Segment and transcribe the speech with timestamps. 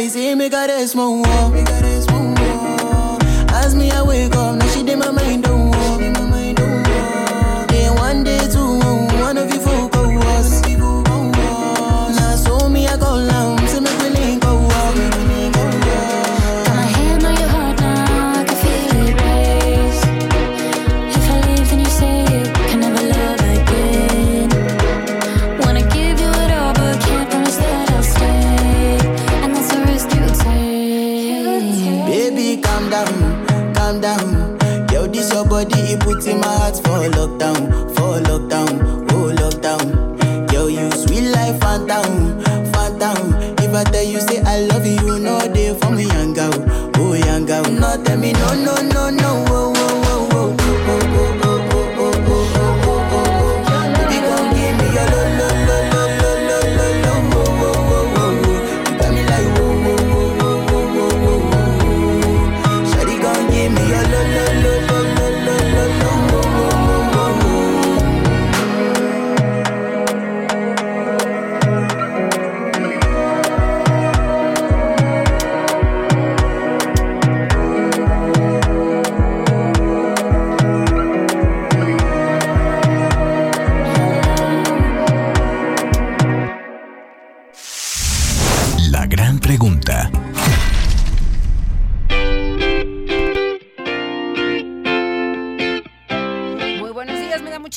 [0.00, 0.94] y see me cares,
[3.50, 4.67] As me, I wake up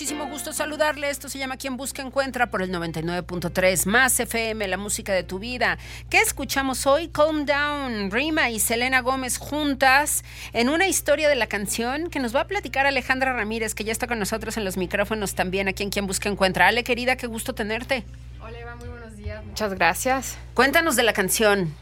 [0.02, 1.12] muchísimo gusto saludarle.
[1.12, 5.38] Esto se llama Quien Busca Encuentra por el 99.3 más FM, la música de tu
[5.38, 5.78] vida.
[6.10, 7.10] ¿Qué escuchamos hoy?
[7.10, 12.36] Calm Down, Rima y Selena Gómez juntas en una historia de la canción que nos
[12.36, 15.84] va a platicar Alejandra Ramírez, que ya está con nosotros en los micrófonos también aquí
[15.84, 16.68] en Quien Busca Encuentra.
[16.68, 18.04] Ale, querida, qué gusto tenerte.
[18.42, 19.46] Hola, Eva, muy buenos días.
[19.46, 20.36] Muchas gracias.
[20.56, 21.76] Cuéntanos de la canción.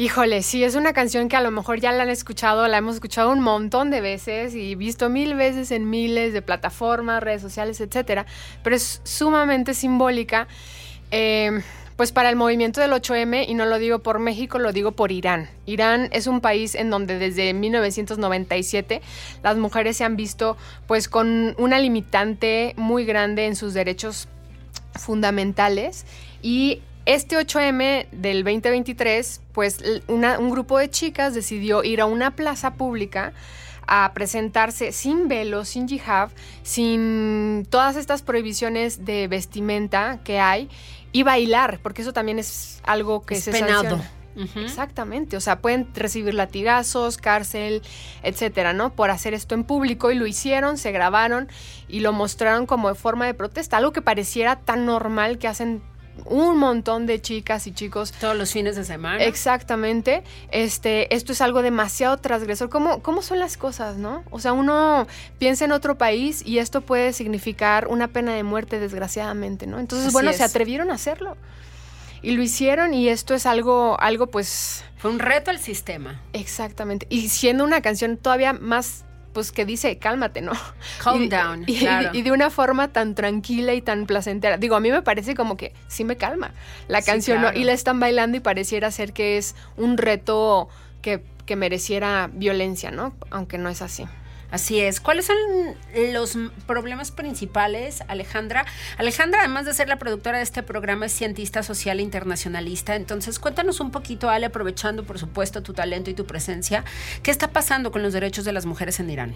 [0.00, 2.94] Híjole, sí, es una canción que a lo mejor ya la han escuchado, la hemos
[2.94, 7.82] escuchado un montón de veces y visto mil veces en miles de plataformas, redes sociales,
[7.82, 8.24] etcétera,
[8.62, 10.48] pero es sumamente simbólica.
[11.10, 11.60] eh,
[11.96, 15.12] pues para el movimiento del 8M, y no lo digo por México, lo digo por
[15.12, 15.50] Irán.
[15.66, 19.02] Irán es un país en donde desde 1997
[19.42, 20.56] las mujeres se han visto
[20.86, 24.28] pues con una limitante muy grande en sus derechos
[24.94, 26.06] fundamentales
[26.40, 26.80] y
[27.14, 32.74] este 8M del 2023, pues una- un grupo de chicas decidió ir a una plaza
[32.74, 33.32] pública
[33.86, 36.30] a presentarse sin velo, sin hijab,
[36.62, 40.68] sin todas estas prohibiciones de vestimenta que hay
[41.10, 43.96] y bailar, porque eso también es algo que Es se penado.
[44.62, 47.82] Exactamente, o sea, pueden recibir latigazos, cárcel,
[48.22, 48.90] etcétera, ¿no?
[48.94, 51.48] Por hacer esto en público y lo hicieron, se grabaron
[51.88, 55.82] y lo mostraron como de forma de protesta, algo que pareciera tan normal que hacen
[56.24, 59.22] un montón de chicas y chicos Todos los fines de semana.
[59.24, 60.22] Exactamente.
[60.50, 62.68] Este, esto es algo demasiado transgresor.
[62.68, 64.24] ¿Cómo, ¿Cómo son las cosas, no?
[64.30, 65.06] O sea, uno
[65.38, 69.78] piensa en otro país y esto puede significar una pena de muerte, desgraciadamente, ¿no?
[69.78, 70.36] Entonces, Así bueno, es.
[70.38, 71.36] se atrevieron a hacerlo.
[72.22, 76.20] Y lo hicieron y esto es algo, algo pues, Fue un reto al sistema.
[76.34, 77.06] exactamente.
[77.08, 80.52] Y siendo una canción todavía más, pues que dice, cálmate, ¿no?
[81.02, 82.10] Calm y, down, Y, claro.
[82.12, 84.56] y de una forma tan tranquila y tan placentera.
[84.56, 86.52] Digo, a mí me parece como que sí me calma
[86.88, 87.52] la Sí, canción, ¿no?
[87.52, 90.68] Y la están bailando y pareciera ser que es un reto
[91.02, 93.14] que, que mereciera violencia, ¿no?
[93.30, 94.06] Aunque no es así.
[94.50, 95.00] Así es.
[95.00, 95.36] ¿Cuáles son
[96.12, 96.36] los
[96.66, 98.64] problemas principales, Alejandra?
[98.98, 102.96] Alejandra, además de ser la productora de este programa, es cientista social internacionalista.
[102.96, 106.84] Entonces, cuéntanos un poquito, Ale, aprovechando, por supuesto, tu talento y tu presencia,
[107.22, 109.34] ¿qué está pasando con los derechos de las mujeres en Irán?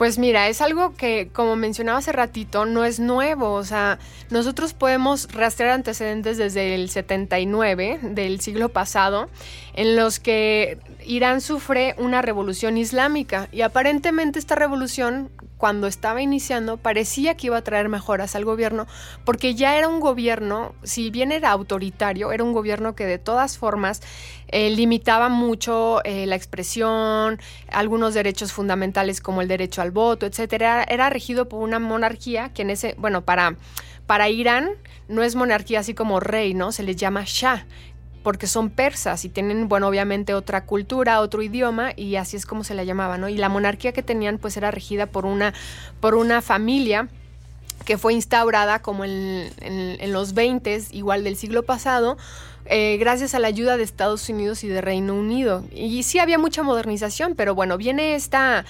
[0.00, 3.52] Pues mira, es algo que, como mencionaba hace ratito, no es nuevo.
[3.52, 3.98] O sea,
[4.30, 9.28] nosotros podemos rastrear antecedentes desde el 79 del siglo pasado,
[9.74, 13.50] en los que Irán sufre una revolución islámica.
[13.52, 15.28] Y aparentemente esta revolución,
[15.60, 18.86] cuando estaba iniciando, parecía que iba a traer mejoras al gobierno,
[19.26, 23.58] porque ya era un gobierno, si bien era autoritario, era un gobierno que de todas
[23.58, 24.00] formas
[24.48, 27.38] eh, limitaba mucho eh, la expresión,
[27.70, 30.82] algunos derechos fundamentales como el derecho al voto, etcétera.
[30.88, 33.56] Era, regido por una monarquía que en ese, bueno, para,
[34.06, 34.70] para Irán
[35.08, 36.72] no es monarquía así como rey, ¿no?
[36.72, 37.66] Se les llama Shah
[38.22, 42.64] porque son persas y tienen, bueno, obviamente otra cultura, otro idioma y así es como
[42.64, 43.28] se la llamaba, ¿no?
[43.28, 45.54] Y la monarquía que tenían pues era regida por una,
[46.00, 47.08] por una familia
[47.84, 52.18] que fue instaurada como en, los 20, igual del siglo pasado,
[52.66, 55.64] eh, gracias a la ayuda de Estados Unidos y de Reino Unido.
[55.74, 58.64] Y sí había mucha modernización, pero bueno, viene esta,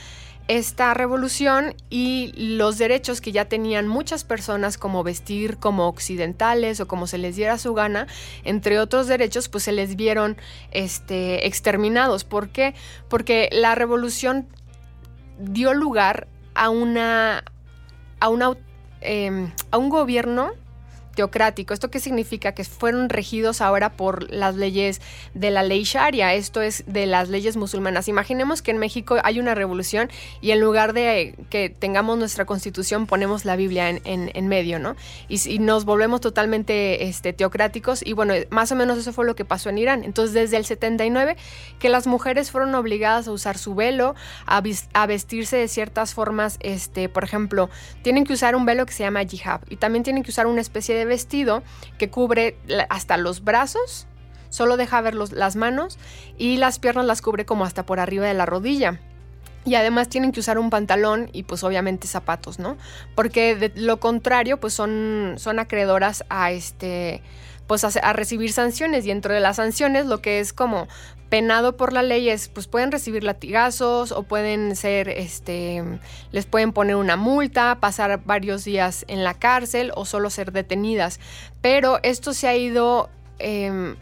[0.50, 6.88] esta revolución y los derechos que ya tenían muchas personas como vestir como occidentales o
[6.88, 8.08] como se les diera su gana,
[8.42, 10.36] entre otros derechos, pues se les vieron
[10.72, 12.24] este, exterminados.
[12.24, 12.74] ¿Por qué?
[13.08, 14.48] Porque la revolución
[15.38, 17.44] dio lugar a una
[18.18, 18.56] a
[19.02, 20.50] eh, a un gobierno
[21.14, 21.74] teocrático.
[21.74, 22.52] ¿Esto qué significa?
[22.52, 25.00] Que fueron regidos ahora por las leyes
[25.34, 28.08] de la ley Sharia, esto es de las leyes musulmanas.
[28.08, 30.10] Imaginemos que en México hay una revolución
[30.40, 34.96] y en lugar de que tengamos nuestra constitución ponemos la Biblia en, en- medio, ¿no?
[35.28, 39.44] Y, nos volvemos totalmente este, teocráticos y bueno, más o menos eso fue lo que
[39.44, 40.02] pasó en Irán.
[40.04, 41.36] Entonces desde el 79
[41.78, 44.14] que las mujeres fueron obligadas a usar su velo,
[44.46, 47.70] a vestirse de ciertas formas, este, por ejemplo,
[48.02, 50.60] tienen que usar un velo que se llama hijab y también tienen que usar una
[50.60, 51.62] especie de vestido
[51.98, 52.56] que cubre
[52.88, 54.06] hasta los brazos,
[54.48, 55.98] solo deja ver los- las manos
[56.38, 59.00] y las piernas las cubre como hasta por arriba de la rodilla.
[59.66, 62.78] Y además tienen que usar un pantalón y pues obviamente zapatos, ¿no?
[63.14, 67.22] Porque de lo contrario pues son, son acreedoras a este
[67.70, 70.88] pues a, recibir sanciones y dentro de las sanciones lo que es como
[71.28, 75.84] penado por la ley es pues pueden recibir latigazos o pueden ser este
[76.32, 81.20] les pueden poner una multa, pasar varios días en la cárcel o solo ser detenidas.
[81.60, 83.08] Pero esto se ha ido
[83.38, 83.94] em,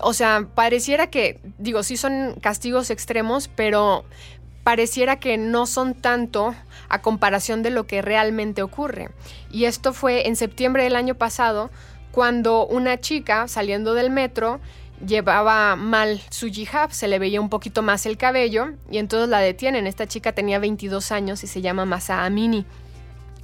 [0.00, 4.06] o sea, pareciera que, digo, sí son castigos extremos, pero
[4.64, 6.54] pareciera que no son tanto
[6.88, 9.10] a comparación de lo que realmente ocurre.
[9.50, 11.70] Y esto fue en septiembre del año pasado,
[12.12, 14.60] cuando una chica saliendo del metro
[15.06, 19.38] llevaba mal su hijab, se le veía un poquito más el cabello y entonces la
[19.40, 19.86] detienen.
[19.86, 22.66] Esta chica tenía 22 años y se llama Masa Amini,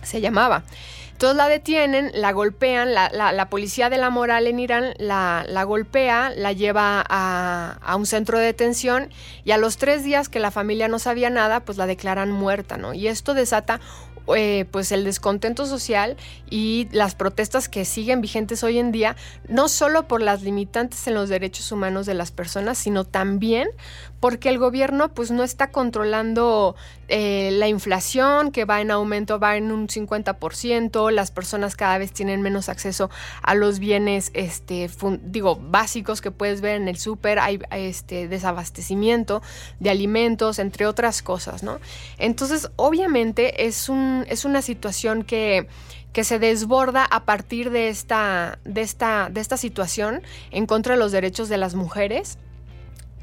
[0.03, 0.65] se llamaba.
[1.13, 5.63] Entonces la detienen, la golpean, la, la- policía de la moral en Irán la, la
[5.65, 9.09] golpea, la lleva a, a un centro de detención
[9.43, 12.77] y a los tres días que la familia no sabía nada, pues la declaran muerta,
[12.77, 12.93] ¿no?
[12.93, 13.81] Y esto desata
[14.35, 16.17] eh, pues el descontento social
[16.51, 19.17] y las protestas que siguen vigentes hoy en día,
[19.49, 23.69] no solo por las limitantes en los derechos humanos de las personas, sino también
[24.27, 26.75] porque el gobierno pues no está controlando
[27.07, 32.11] eh, la inflación que va en aumento, va en un 50%, las personas cada vez
[32.11, 33.09] tienen menos acceso
[33.41, 34.91] a los bienes, este,
[35.23, 39.43] digo, básicos que puedes ver en el súper, hay este, desabastecimiento
[39.79, 41.79] de alimentos, entre otras cosas, ¿no?
[42.19, 45.69] Entonces, obviamente es, un, es una situación que
[46.13, 50.99] que se desborda a partir de esta, de, esta, de esta situación en contra de
[50.99, 52.39] los derechos de las mujeres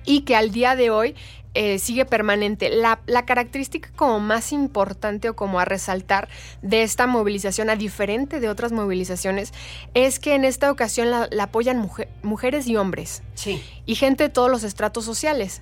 [0.05, 1.15] y que al día de hoy
[1.55, 2.69] eh, sigue permanente.
[2.69, 6.27] La, característica como más importante o como a resaltar
[6.63, 9.53] de esta movilización, a diferente de otras movilizaciones,
[9.93, 11.87] es que en esta ocasión la, apoyan
[12.23, 13.21] mujeres y hombres.
[13.35, 13.63] Sí.
[13.85, 15.61] Y gente de todos los estratos sociales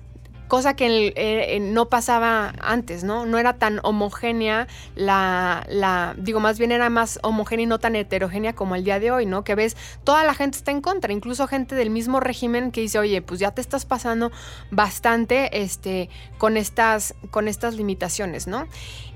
[0.52, 3.24] cosa que eh, no pasaba antes, ¿no?
[3.24, 7.96] No era tan homogénea la, la, digo, más bien era más homogénea y no tan
[7.96, 9.44] heterogénea como el día de hoy, ¿no?
[9.44, 12.98] Que ves, toda la gente está en contra, incluso gente del mismo régimen que dice,
[12.98, 14.30] oye, pues ya te estás pasando
[14.70, 18.66] bastante este, con, estas, con estas limitaciones, ¿no?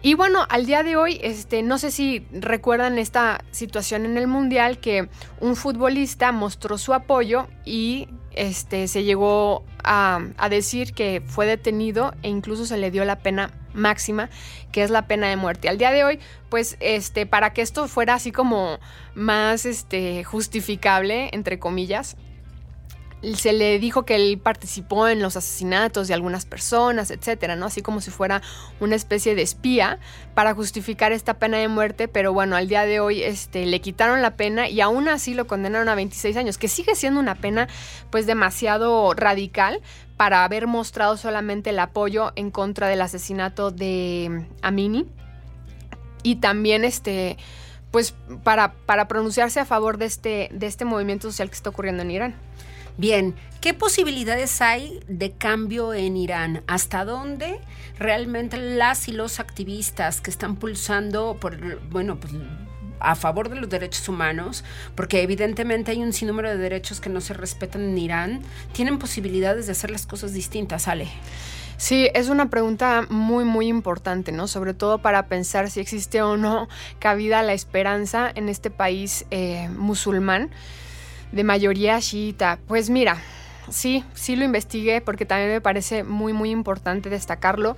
[0.01, 4.27] Y bueno, al día de hoy, este, no sé si recuerdan esta situación en el
[4.27, 5.11] Mundial que
[5.43, 12.29] un futbolista mostró su apoyo y este, se llegó a, decir que fue detenido e
[12.29, 14.31] incluso se le dio la pena máxima,
[14.73, 15.69] que es la pena de muerte.
[15.69, 18.79] Al día de hoy, pues, este, para que esto fuera así como
[19.15, 22.17] más este, justificable, entre comillas,
[23.35, 27.67] se le dijo que él participó en los asesinatos de algunas personas, etcétera, ¿no?
[27.67, 28.41] Así como si fuera
[28.79, 29.99] una especie de espía
[30.35, 34.23] para justificar esta pena de muerte, pero bueno, al día de hoy este, le quitaron
[34.23, 37.69] la pena y aún así lo condenaron a 26 años, que sigue siendo una pena
[38.11, 39.81] pues demasiado radical
[40.17, 45.07] para haber mostrado solamente el apoyo en contra del asesinato de Amini
[46.23, 47.37] y también este
[47.91, 48.15] pues
[48.45, 52.11] para, para pronunciarse a favor de este, de este movimiento social que está ocurriendo en
[52.11, 52.35] Irán.
[52.99, 56.63] Bien, ¿qué posibilidades hay de cambio en Irán?
[56.67, 57.61] ¿Hasta dónde
[57.99, 62.33] realmente las y los activistas que están pulsando por, bueno, pues
[62.99, 67.21] a favor de los derechos humanos, porque evidentemente hay un sinnúmero de derechos que no
[67.21, 71.09] se respetan en Irán, tienen posibilidades de hacer las cosas distintas, Ale.
[71.77, 74.49] Sí, es una pregunta muy, muy importante, ¿no?
[74.49, 79.69] Sobre todo para pensar si existe o no cabida la esperanza en este país eh,
[79.69, 80.51] musulmán
[81.33, 82.59] de mayoría chiita.
[82.67, 83.19] Pues mira,
[83.71, 87.77] sí, sí lo investigué porque también me parece muy, muy importante destacarlo.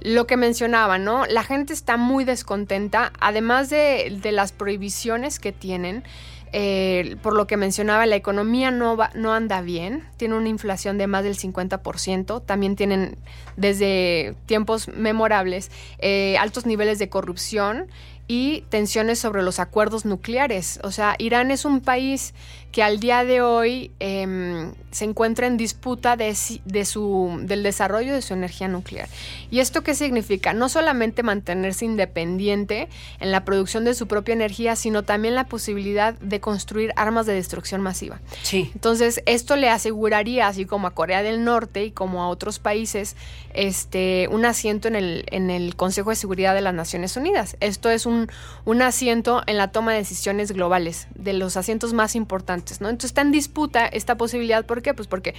[0.00, 1.26] Lo que mencionaba, ¿no?
[1.26, 6.04] La gente está muy descontenta, además de, las prohibiciones que tienen.
[6.52, 10.98] Eh, por lo que mencionaba, la economía no, va, no anda bien, tiene una inflación
[10.98, 13.16] de más del 50%, también tienen
[13.56, 17.86] desde tiempos memorables eh, altos niveles de corrupción
[18.30, 20.78] y tensiones sobre los acuerdos nucleares.
[20.84, 22.32] O sea, Irán es un país
[22.70, 28.14] que al día de hoy em, se encuentra en disputa de, de, su, del desarrollo
[28.14, 29.08] de su energía nuclear.
[29.50, 30.52] ¿Y esto qué significa?
[30.52, 36.14] No solamente mantenerse independiente en la producción de su propia energía, sino también la posibilidad
[36.14, 38.20] de construir armas de destrucción masiva.
[38.42, 38.70] Sí.
[38.74, 43.16] Entonces, esto le aseguraría, así como a Corea del Norte y como a otros países,
[43.54, 47.56] este, un asiento en el, en el Consejo de Seguridad de las Naciones Unidas.
[47.58, 48.19] Esto es un
[48.64, 52.88] un, asiento en la toma de decisiones globales, de los asientos más importantes, ¿no?
[52.88, 54.94] Entonces está en disputa esta posibilidad, ¿por qué?
[54.94, 55.34] Pues porque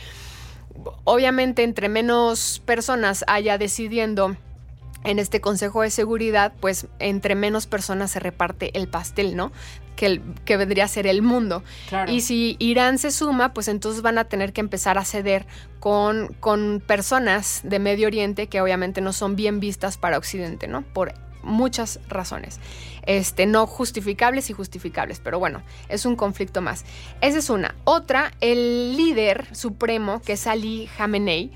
[1.03, 4.35] obviamente entre menos personas haya decidiendo
[5.03, 9.51] en este Consejo de Seguridad, pues entre menos personas se reparte el pastel, ¿no?
[9.95, 11.63] Que, que vendría a ser el mundo.
[12.07, 15.45] Y si Irán se suma, pues entonces van a tener que empezar a ceder
[15.79, 20.83] con, con personas de Medio Oriente que obviamente no son bien vistas para Occidente, ¿no?
[20.83, 22.59] Por muchas razones,
[23.03, 26.85] este, no justificables y justificables, pero bueno, es un conflicto más.
[27.21, 27.75] Esa es una.
[27.83, 31.51] Otra, el líder supremo, que es Ali Khamenei,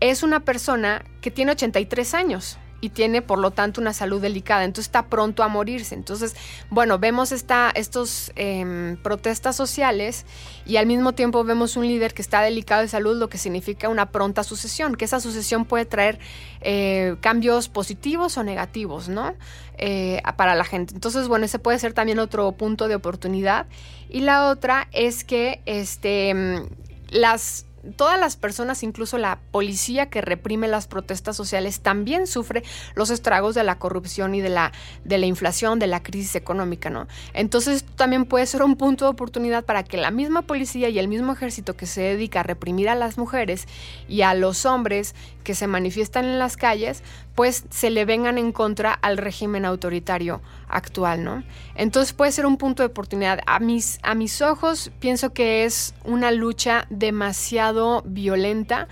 [0.00, 4.64] es una persona que tiene 83 años y tiene por lo tanto una salud delicada,
[4.64, 5.96] entonces está pronto a morirse.
[5.96, 6.36] Entonces,
[6.70, 10.24] bueno, vemos esta, estos em, protestas sociales
[10.64, 13.88] y al mismo tiempo vemos un líder que está delicado de salud, lo que significa
[13.88, 16.20] una pronta sucesión, que esa sucesión puede traer
[16.60, 19.34] eh, cambios positivos o negativos, ¿no?
[19.78, 20.94] Eh, para la gente.
[20.94, 23.66] Entonces, bueno, ese puede ser también otro punto de oportunidad.
[24.08, 26.62] Y la otra es que este,
[27.10, 27.65] las
[27.96, 32.62] todas las personas, incluso la policía que reprime las protestas sociales, también sufre
[32.94, 34.72] los estragos de la corrupción y de la,
[35.04, 37.06] de la inflación, de la crisis económica, ¿no?
[37.34, 41.08] Entonces también puede ser un punto de oportunidad para que la misma policía y el
[41.08, 43.66] mismo ejército que se dedica a reprimir a las mujeres
[44.08, 45.14] y a los hombres
[45.44, 47.02] que se manifiestan en las calles,
[47.36, 51.44] pues se le vengan en contra al régimen autoritario actual, ¿no?
[51.76, 53.38] Entonces puede ser un punto de oportunidad.
[53.46, 58.88] A mis, a mis ojos pienso que es una lucha demasiado violenta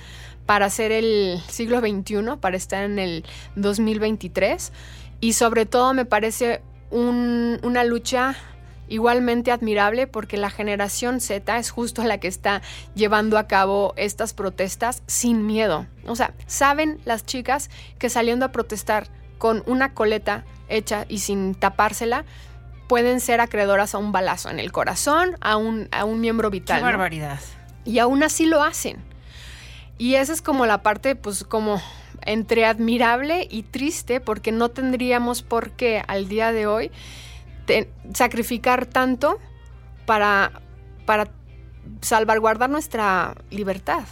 [0.46, 3.24] para ser el siglo XXI, para estar en el
[3.56, 4.72] 2023
[5.20, 6.60] y sobre todo me parece
[6.90, 8.36] un- una lucha
[8.88, 12.62] igualmente admirable porque la generación Z es justo la que está
[12.94, 15.86] llevando a cabo estas protestas sin miedo.
[16.06, 21.54] O sea, saben las chicas que saliendo a protestar con una coleta hecha y sin
[21.54, 22.24] tapársela,
[22.88, 26.58] pueden ser acreedoras a un balazo en el corazón, a un, a un miembro Qué
[26.58, 26.80] vital.
[26.80, 26.86] ¿no?
[26.86, 27.40] barbaridad.
[27.84, 28.98] Y aún así lo hacen.
[29.98, 31.80] Y esa es como la parte, pues como
[32.22, 36.90] entre admirable y triste, porque no tendríamos por qué al día de hoy
[37.66, 39.38] te- sacrificar tanto
[40.06, 40.62] para,
[41.06, 41.28] para
[42.00, 44.04] salvaguardar nuestra libertad,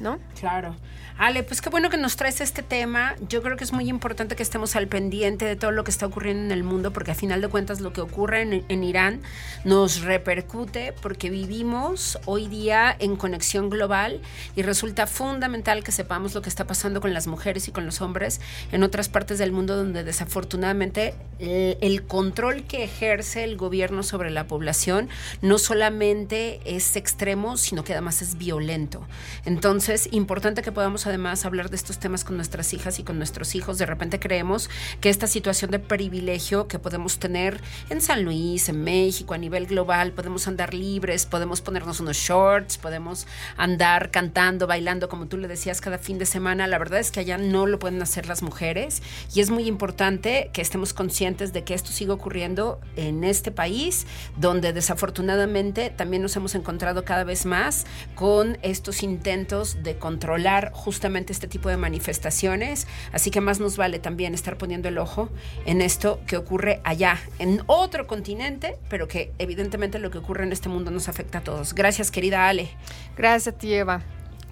[0.00, 0.18] ¿no?
[0.38, 0.76] Claro.
[1.20, 3.14] Ale, pues qué bueno que nos traes este tema.
[3.28, 6.06] Yo creo que es muy importante que estemos al pendiente de todo lo que está
[6.06, 9.20] ocurriendo en el mundo, porque a final de cuentas lo que ocurre en, en Irán
[9.62, 14.22] nos repercute porque vivimos hoy día en conexión global
[14.56, 18.00] y resulta fundamental que sepamos lo que está pasando con las mujeres y con los
[18.00, 18.40] hombres
[18.72, 24.30] en otras partes del mundo donde desafortunadamente el, el control que ejerce el gobierno sobre
[24.30, 25.10] la población
[25.42, 29.06] no solamente es extremo, sino que además es violento.
[29.44, 33.54] Entonces, importante que podamos además hablar de estos temas con nuestras hijas y con nuestros
[33.54, 33.78] hijos.
[33.78, 38.82] De repente creemos que esta situación de privilegio que podemos tener en San Luis, en
[38.82, 43.26] México, a nivel global, podemos andar libres, podemos ponernos unos shorts, podemos
[43.56, 46.66] andar cantando, bailando, como tú le decías, cada fin de semana.
[46.66, 49.02] La verdad es que allá no lo pueden hacer las mujeres
[49.34, 54.06] y es muy importante que estemos conscientes de que esto sigue ocurriendo en este país,
[54.36, 60.99] donde desafortunadamente también nos hemos encontrado cada vez más con estos intentos de controlar justamente
[61.28, 62.86] este tipo de manifestaciones.
[63.12, 65.28] Así que más nos vale también estar poniendo el ojo
[65.66, 70.52] en esto que ocurre allá, en otro continente, pero que evidentemente lo que ocurre en
[70.52, 71.74] este mundo nos afecta a todos.
[71.74, 72.70] Gracias, querida Ale.
[73.16, 74.02] Gracias a ti, Eva.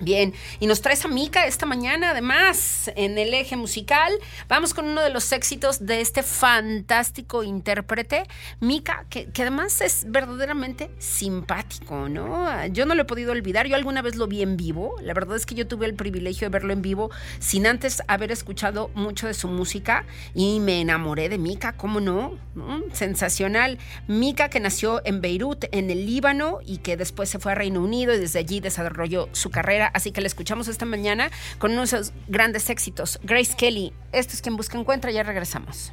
[0.00, 4.12] Bien, y nos traes a Mika esta mañana, además, en el eje musical.
[4.48, 8.24] Vamos con uno de los éxitos de este fantástico intérprete,
[8.60, 12.66] Mika, que, que además es verdaderamente simpático, ¿no?
[12.66, 15.36] Yo no lo he podido olvidar, yo alguna vez lo vi en vivo, la verdad
[15.36, 19.26] es que yo tuve el privilegio de verlo en vivo sin antes haber escuchado mucho
[19.26, 22.38] de su música y me enamoré de Mika, ¿cómo no?
[22.54, 22.82] ¿No?
[22.92, 23.78] Sensacional.
[24.06, 27.80] Mika que nació en Beirut, en el Líbano, y que después se fue a Reino
[27.80, 31.80] Unido y desde allí desarrolló su carrera así que la escuchamos esta mañana con uno
[31.80, 33.18] de esos grandes éxitos.
[33.22, 35.92] Grace Kelly, esto es quien busca encuentra, ya regresamos.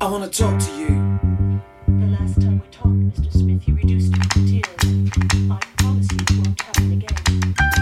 [0.00, 0.88] I wanna talk to you.
[1.86, 3.30] The last time we talked, Mr.
[3.30, 4.66] Smith, you reduced me to tears.
[5.48, 7.81] I promise you it won't happen again.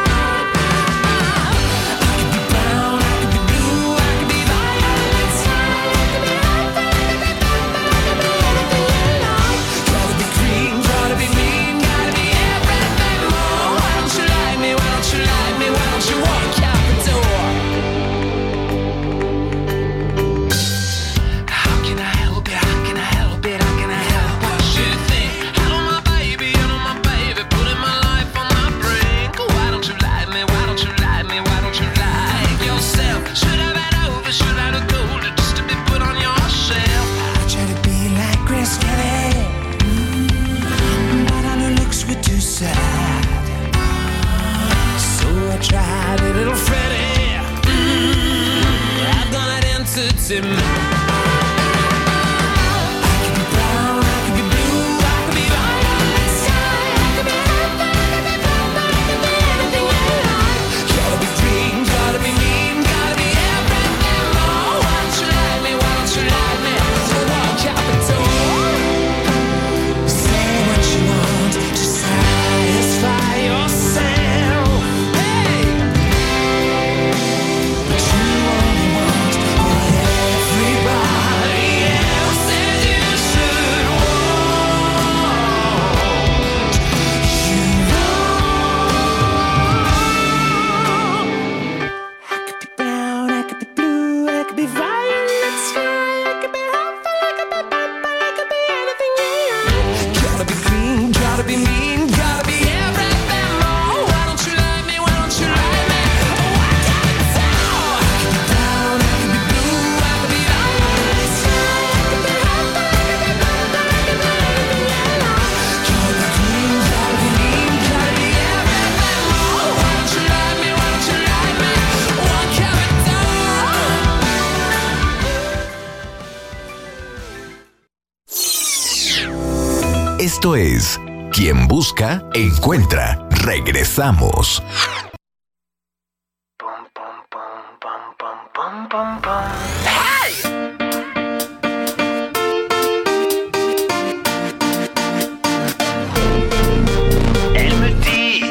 [131.41, 133.17] Quien Busca, Encuentra.
[133.47, 134.61] Regresamos.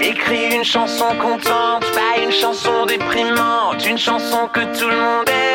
[0.03, 5.50] Écris une chanson contente, pas une chanson déprimante, une chanson que tout le monde aime.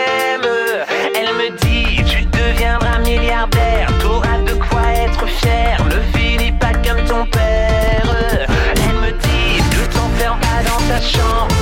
[11.15, 11.54] champ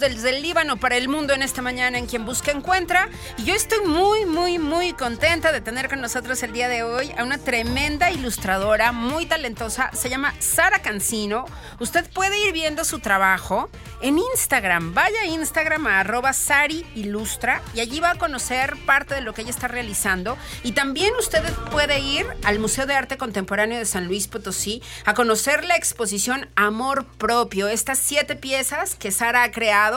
[0.00, 3.08] desde el Líbano para el mundo en esta mañana en Quien Busca Encuentra.
[3.36, 7.12] Y yo estoy muy, muy, muy contenta de tener con nosotros el día de hoy
[7.18, 9.90] a una tremenda ilustradora, muy talentosa.
[9.92, 11.44] Se llama Sara Cancino.
[11.80, 13.68] Usted puede ir viendo su trabajo
[14.00, 14.94] en Instagram.
[14.94, 19.34] Vaya a Instagram a arroba Sari Ilustra y allí va a conocer parte de lo
[19.34, 20.38] que ella está realizando.
[20.64, 25.12] Y también usted puede ir al Museo de Arte Contemporáneo de San Luis Potosí a
[25.12, 29.89] conocer la exposición Amor Propio, estas siete piezas que Sara ha creado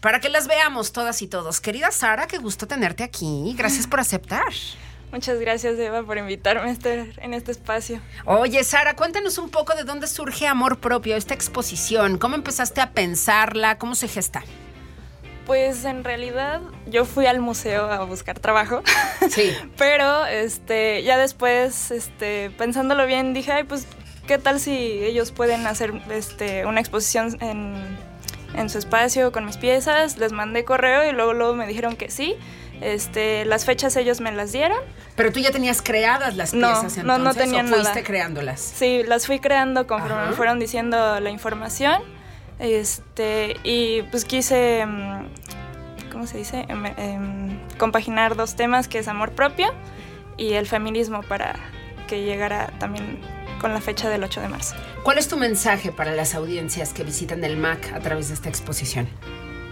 [0.00, 1.60] para que las veamos todas y todos.
[1.60, 3.54] Querida Sara, qué gusto tenerte aquí.
[3.56, 4.52] Gracias por aceptar.
[5.12, 8.00] Muchas gracias, Eva, por invitarme a estar en este espacio.
[8.24, 12.18] Oye, Sara, cuéntanos un poco de dónde surge Amor Propio, esta exposición.
[12.18, 13.78] ¿Cómo empezaste a pensarla?
[13.78, 14.42] ¿Cómo se gesta?
[15.46, 18.82] Pues en realidad yo fui al museo a buscar trabajo,
[19.30, 19.54] Sí.
[19.76, 23.86] pero este, ya después, este, pensándolo bien, dije, ay, pues,
[24.26, 27.74] ¿qué tal si ellos pueden hacer este, una exposición en,
[28.56, 30.18] en su espacio con mis piezas?
[30.18, 32.36] Les mandé correo y luego, luego me dijeron que sí.
[32.80, 34.78] Este, las fechas ellos me las dieron.
[35.16, 38.02] Pero tú ya tenías creadas las No, piezas entonces, no, no tenía ¿o fuiste nada.
[38.02, 38.60] creándolas?
[38.60, 40.26] Sí, las fui creando conforme Ajá.
[40.30, 42.02] me fueron diciendo la información.
[42.58, 45.26] Este, y pues quise, mm,
[46.12, 46.64] ¿cómo se dice?
[46.68, 49.72] Em, em, compaginar dos temas que es amor propio
[50.36, 51.54] y el feminismo para
[52.08, 53.20] que llegara también
[53.64, 54.74] con la fecha del 8 de marzo.
[55.04, 58.50] ¿Cuál es tu mensaje para las audiencias que visitan el MAC a través de esta
[58.50, 59.08] exposición?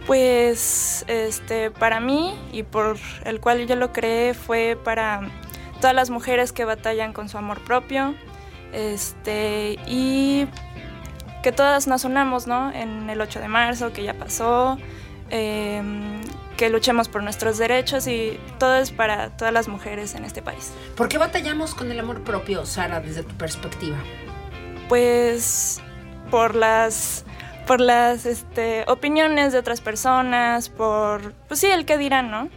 [0.06, 5.28] Pues este, para mí y por el cual yo lo creé fue para
[5.82, 8.14] todas las mujeres que batallan con su amor propio
[8.72, 10.46] este, y
[11.42, 12.72] que todas nos unamos ¿no?
[12.72, 14.78] en el 8 de marzo, que ya pasó,
[15.28, 16.22] em,
[16.56, 20.72] que luchemos por nuestros derechos y todo es para todas las mujeres en este país.
[20.96, 23.96] ¿Por qué batallamos con el amor propio, Sara, desde tu perspectiva?
[24.88, 25.80] Pues
[26.30, 27.24] por las
[27.66, 32.48] por las este, opiniones de otras personas, por pues sí, el que dirán, ¿no?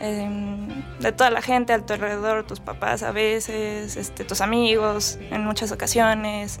[0.00, 0.68] Em,
[1.00, 5.44] de toda la gente a tu alrededor, tus papás a veces, este, tus amigos en
[5.44, 6.60] muchas ocasiones.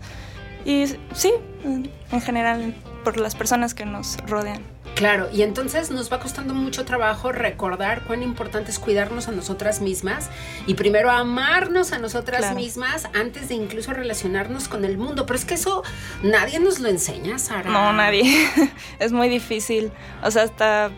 [0.64, 1.32] Y sí,
[1.64, 4.75] en general por las personas que nos rodean.
[4.94, 9.82] Claro, y entonces nos va costando mucho trabajo recordar cuán importante es cuidarnos a nosotras
[9.82, 10.30] mismas
[10.66, 12.56] y primero amarnos a nosotras Claro.
[12.56, 15.26] mismas antes de incluso relacionarnos con el mundo.
[15.26, 15.82] Pero es que eso
[16.22, 17.70] nadie nos lo enseña, Sara.
[17.70, 18.22] No, nadie.
[18.98, 19.92] es muy difícil.
[20.22, 20.90] O sea, hasta,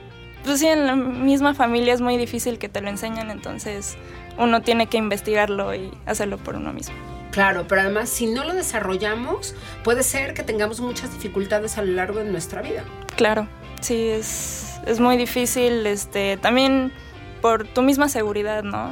[0.44, 3.96] pues sí, en la misma familia es muy difícil que te lo enseñen, entonces
[4.36, 6.94] uno tiene que investigarlo y hacerlo por uno mismo.
[7.32, 11.92] Claro, pero además si no lo desarrollamos, puede ser que tengamos muchas dificultades a lo
[11.92, 12.84] largo de nuestra vida.
[13.16, 13.48] Claro,
[13.80, 16.92] sí, es, es muy difícil, este, también
[17.40, 18.90] por tu misma seguridad, ¿no?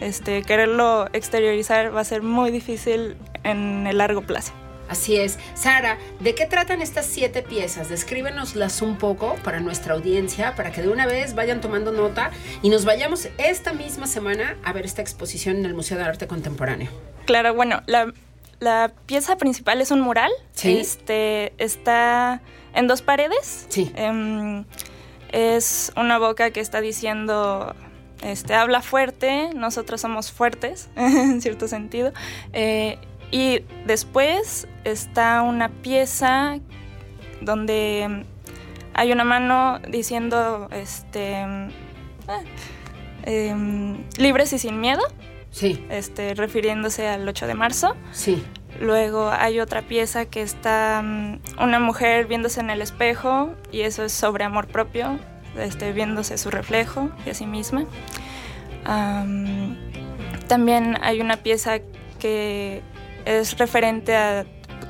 [0.00, 4.52] Este, quererlo exteriorizar va a ser muy difícil en el largo plazo.
[4.88, 5.38] Así es.
[5.54, 7.88] Sara, ¿de qué tratan estas siete piezas?
[7.88, 12.30] Descríbenoslas un poco para nuestra audiencia, para que de una vez vayan tomando nota
[12.62, 16.28] y nos vayamos esta misma semana a ver esta exposición en el Museo de Arte
[16.28, 16.88] Contemporáneo.
[17.24, 18.12] Claro, bueno, la,
[18.60, 20.30] la pieza principal es un mural.
[20.52, 20.78] Sí.
[20.78, 22.40] Este está
[22.76, 23.66] en dos paredes.
[23.68, 23.90] Sí.
[23.96, 24.64] Em,
[25.32, 27.74] es una boca que está diciendo,
[28.22, 32.12] este, habla fuerte, nosotros somos fuertes, en cierto sentido.
[32.52, 32.98] Eh,
[33.32, 36.58] y después está una pieza
[37.40, 38.24] donde
[38.94, 41.34] hay una mano diciendo, este,
[42.28, 42.40] ah,
[43.24, 45.02] em, Libres y sin miedo,
[45.50, 47.96] Sí, este, refiriéndose al 8 de marzo.
[48.12, 48.44] sí.
[48.80, 54.04] Luego hay otra pieza que está mm, una mujer viéndose en el espejo y eso
[54.04, 55.18] es sobre amor propio,
[55.58, 57.84] este, viéndose su reflejo y a sí misma.
[58.84, 59.76] Am,
[60.48, 61.78] también hay una pieza
[62.18, 62.82] que
[63.24, 64.44] es referente a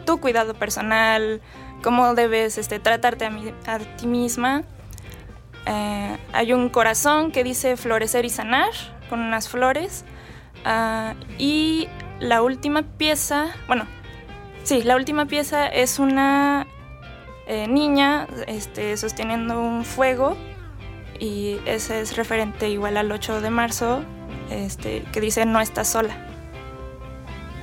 [0.05, 1.41] tu cuidado personal,
[1.83, 3.53] cómo debes este, tratarte a, mi-
[3.97, 4.63] ti misma.
[5.67, 8.71] Eh, hay un corazón que dice florecer y sanar
[9.09, 10.05] con unas flores.
[10.65, 11.89] Ah, y
[12.21, 13.87] la última pieza, bueno,
[14.65, 16.67] sí, la última pieza es una
[17.47, 20.37] eh, niña este, sosteniendo un fuego
[21.19, 24.03] y ese es referente igual al 8 de marzo,
[24.51, 26.17] este, que dice no estás sola.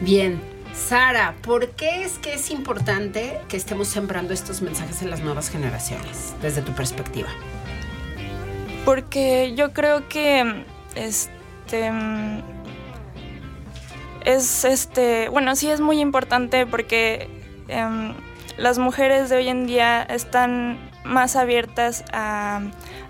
[0.02, 0.42] Bien.
[0.74, 5.52] Sara, ¿por qué es que es importante que estemos sembrando estos mensajes en las nuevas
[5.52, 7.30] generaciones, desde tu perspectiva?
[8.84, 11.92] Porque yo creo que este
[14.26, 17.30] es este, bueno, sí es muy importante porque
[17.68, 18.14] em,
[18.58, 22.62] las mujeres de hoy en día están más abiertas a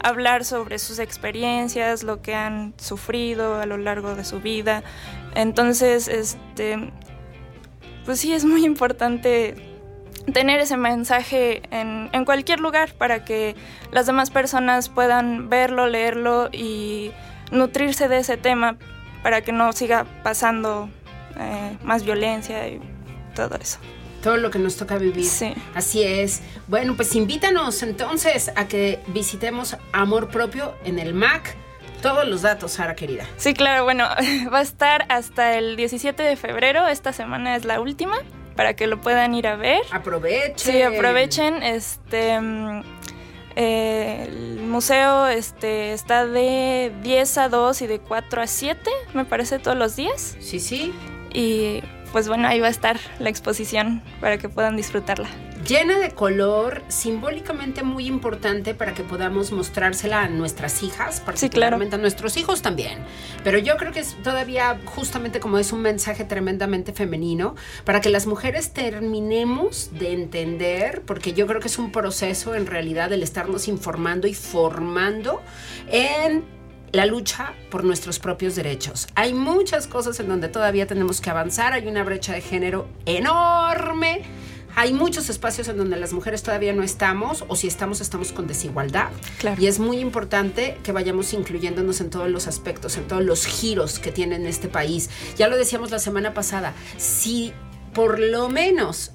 [0.02, 4.84] hablar sobre sus experiencias, lo que han sufrido a lo largo de su vida.
[5.36, 6.92] Entonces, este
[8.06, 9.56] pues sí es muy importante
[10.34, 13.56] tener ese mensaje en, en cualquier lugar para que
[13.92, 17.12] las demás personas puedan verlo, leerlo y
[17.52, 18.78] nutrirse de ese tema
[19.22, 20.90] para que no siga pasando
[21.38, 22.80] eh, más violencia y
[23.36, 23.80] todo eso.
[24.22, 25.26] Todo lo que nos toca vivir.
[25.26, 25.54] Sí.
[25.76, 26.42] Así es.
[26.68, 31.56] Bueno, pues invítanos entonces a que visitemos Amor Propio en el MAC.
[32.02, 33.26] Todos los datos, Sara querida.
[33.38, 34.06] Sí, claro, bueno,
[34.54, 38.18] va a estar hasta el 17 de febrero, esta semana es la última,
[38.56, 39.82] para que lo puedan ir a ver.
[39.92, 40.58] Aprovechen.
[40.58, 41.64] Sí, aprovechen.
[41.64, 42.82] Este, mm,
[43.56, 49.26] eh, el museo este, está de 10 a 2 y de 4 a 7, me
[49.26, 50.38] parece, todos los días.
[50.40, 50.94] Sí, sí.
[51.34, 51.82] Y
[52.14, 55.28] pues bueno, ahí va a estar la exposición para que puedan disfrutarla.
[55.68, 62.00] Llena de color, simbólicamente muy importante para que podamos mostrársela a nuestras hijas, particularmente a
[62.00, 63.00] nuestros hijos también.
[63.46, 68.10] Pero yo creo que es todavía justamente como es un mensaje tremendamente femenino, para que
[68.10, 73.24] las mujeres terminemos de entender, porque yo creo que es un proceso en realidad el
[73.24, 75.42] estarnos informando y formando
[75.88, 76.44] en
[76.94, 79.08] la lucha por nuestros propios derechos.
[79.16, 84.22] Hay muchas cosas en donde todavía tenemos que avanzar, hay una brecha de género enorme.
[84.76, 88.48] Hay muchos espacios en donde las mujeres todavía no estamos, o si estamos, estamos con
[88.48, 89.10] desigualdad.
[89.38, 89.62] Claro.
[89.62, 94.00] Y es muy importante que vayamos incluyéndonos en todos los aspectos, en todos los giros
[94.00, 95.12] que tiene este país.
[95.38, 97.54] Ya lo decíamos la semana pasada, si
[97.94, 99.12] por lo menos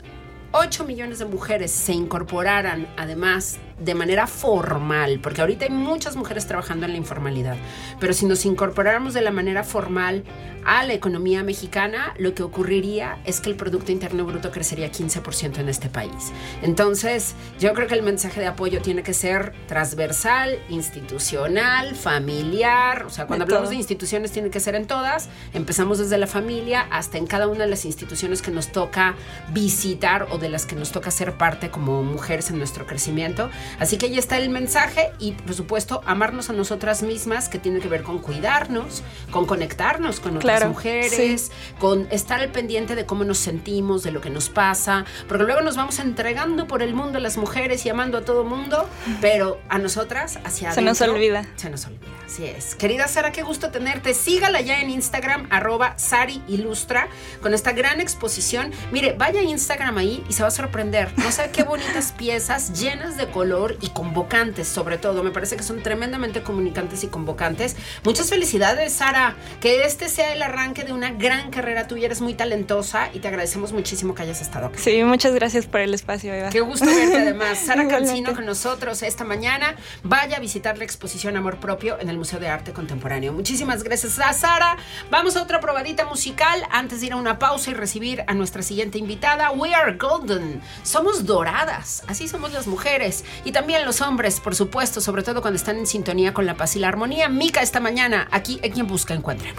[0.52, 6.46] 8 millones de mujeres se incorporaran además de manera formal, porque ahorita hay muchas mujeres
[6.46, 7.56] trabajando en la informalidad,
[8.00, 10.24] pero si nos incorporáramos de la manera formal
[10.64, 15.58] a la economía mexicana, lo que ocurriría es que el Producto Interno Bruto crecería 15%
[15.58, 16.32] en este país.
[16.62, 23.10] Entonces, yo creo que el mensaje de apoyo tiene que ser transversal, institucional, familiar, o
[23.10, 23.70] sea, cuando De hablamos todo.
[23.70, 27.64] de instituciones tiene que ser en todas, empezamos desde la familia hasta en cada una
[27.64, 29.14] de las instituciones que nos toca
[29.52, 33.50] visitar o de las que nos toca ser parte como mujeres en nuestro crecimiento.
[33.78, 37.80] Así que ahí está el mensaje y por supuesto amarnos a nosotras mismas que tiene
[37.80, 43.06] que ver con cuidarnos, con conectarnos con otras Claro, mujeres, con estar al pendiente de
[43.06, 46.94] cómo nos sentimos, de lo que nos pasa, porque luego nos vamos entregando por el
[46.94, 48.88] mundo a las mujeres y amando a todo mundo,
[49.20, 51.44] pero a nosotras hacia Se nos olvida.
[51.56, 52.74] Se nos olvida, así es.
[52.74, 54.12] Querida Sara, qué gusto tenerte.
[54.14, 57.08] Sígala ya en Instagram, arroba Sari Ilustra,
[57.42, 58.70] con esta gran exposición.
[58.92, 61.10] Mire, vaya a Instagram ahí y se va a sorprender.
[61.16, 65.22] No sé qué bonitas piezas llenas de color y convocantes, sobre todo.
[65.22, 67.76] Me parece que son tremendamente comunicantes y convocantes.
[68.04, 69.34] Muchas felicidades, Sara.
[69.60, 72.06] Que este sea el arranque de una gran carrera tuya.
[72.06, 74.78] Eres muy talentosa y te agradecemos muchísimo que hayas estado aquí.
[74.78, 76.50] Sí, muchas gracias por el espacio, Eva.
[76.50, 77.58] Qué gusto verte además.
[77.66, 77.88] Sara.
[77.88, 79.74] Cancino con nosotros esta mañana.
[80.02, 83.32] Vaya a visitar la exposición Amor Propio en el Museo de Arte Contemporáneo.
[83.32, 84.76] Muchísimas gracias a Sara.
[85.10, 88.62] Vamos a otra probadita musical antes de ir a una pausa y recibir a nuestra
[88.62, 89.50] siguiente invitada.
[89.52, 90.60] We are golden.
[90.82, 92.02] Somos doradas.
[92.08, 93.24] Así somos las mujeres.
[93.44, 96.76] Y también los hombres, por supuesto, sobre todo cuando están en sintonía con la paz
[96.76, 97.28] y la armonía.
[97.28, 99.50] Mica esta mañana, aquí en Quien Busca Encuentra.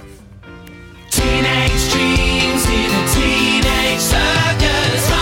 [1.10, 5.19] Teenage dreams in a teenage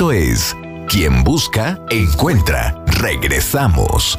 [0.00, 0.56] Esto es
[0.88, 2.74] Quien Busca, Encuentra.
[2.86, 4.18] Regresamos.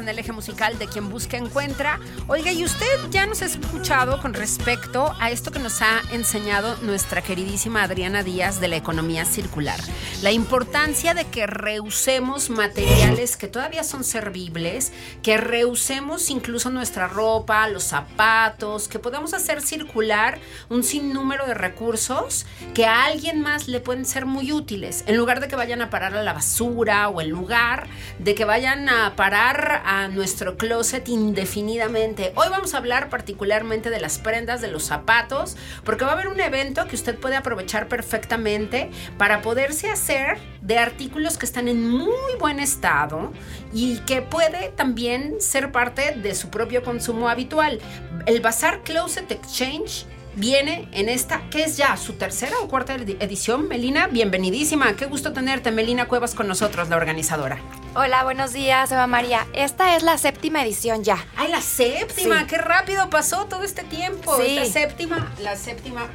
[0.00, 2.00] En el eje musical de Quien Busca Encuentra.
[2.26, 6.76] Oiga, y usted ya nos ha escuchado con respecto a esto que nos ha enseñado
[6.82, 9.78] nuestra queridísima Adriana Díaz de la economía circular.
[10.22, 14.92] La importancia de que reusemos materiales que todavía son servibles,
[15.22, 22.46] que reusemos incluso nuestra ropa, los zapatos, que podamos hacer circular un sinnúmero de recursos
[22.74, 25.90] que a alguien más le pueden ser muy útiles, en lugar de que vayan a
[25.90, 27.88] parar a la basura o en lugar
[28.18, 32.32] de que vayan a parar a nuestro closet indefinidamente.
[32.36, 36.28] Hoy vamos a hablar particularmente de las prendas, de los zapatos, porque va a haber
[36.28, 41.90] un evento que usted puede aprovechar perfectamente para poderse hacer de artículos que están en
[41.90, 43.32] muy buen estado
[43.72, 47.80] y que puede también ser parte de su propio consumo habitual.
[48.26, 50.06] El Bazar Closet Exchange
[50.40, 53.68] viene en esta, que es ya su tercera o cuarta edi- edición.
[53.68, 54.96] Melina, bienvenidísima.
[54.96, 57.58] Qué gusto tenerte, Melina Cuevas, con nosotros, la organizadora.
[57.94, 59.46] Hola, buenos días, Eva María.
[59.52, 61.24] Esta es la séptima edición ya.
[61.36, 62.40] ¡Ay, la séptima!
[62.40, 62.46] Sí.
[62.46, 64.34] ¡Qué rápido pasó todo este tiempo!
[64.42, 64.54] Sí.
[64.56, 66.06] La séptima, la séptima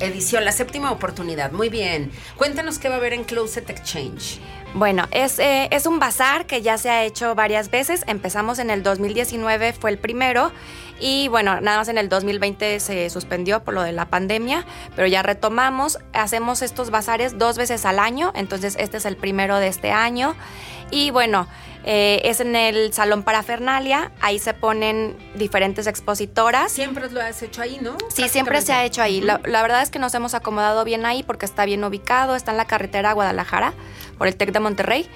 [0.00, 1.50] edición, la séptima oportunidad.
[1.52, 2.12] Muy bien.
[2.36, 4.38] Cuéntanos qué va a haber en Closet Exchange.
[4.74, 8.02] Bueno, es, eh, es un bazar que ya se ha hecho varias veces.
[8.08, 10.50] Empezamos en el 2019, fue el primero.
[10.98, 14.66] Y bueno, nada más en el 2020 se suspendió por lo de la pandemia,
[14.96, 15.98] pero ya retomamos.
[16.12, 20.34] Hacemos estos bazares dos veces al año, entonces este es el primero de este año.
[20.90, 21.46] Y bueno,
[21.84, 26.72] eh, es en el Salón Parafernalia, ahí se ponen diferentes expositoras.
[26.72, 27.96] Siempre lo has hecho ahí, ¿no?
[28.08, 29.20] Sí, siempre se ha hecho ahí.
[29.20, 32.52] La, la verdad es que nos hemos acomodado bien ahí porque está bien ubicado, está
[32.52, 33.74] en la carretera a Guadalajara,
[34.16, 35.10] por el TEC de Monterrey.